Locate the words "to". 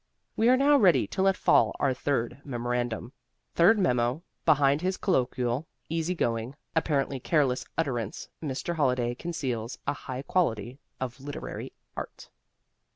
1.05-1.21